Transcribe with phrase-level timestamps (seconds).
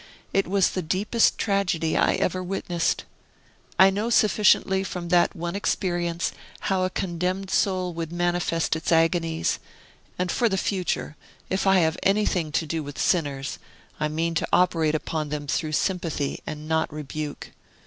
[0.33, 3.03] It was the deepest tragedy I ever witnessed.
[3.77, 6.31] I know sufficiently, from that one experience,
[6.61, 9.59] how a condemned soul would manifest its agonies;
[10.17, 11.17] and for the future,
[11.51, 13.59] if I have anything to do with sinners,
[13.99, 17.51] I mean to operate upon them through sympathy, and not rebuke.